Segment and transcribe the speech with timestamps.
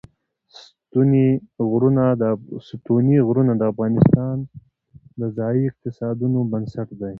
[2.67, 4.37] ستوني غرونه د افغانستان
[5.19, 7.09] د ځایي اقتصادونو بنسټ دی.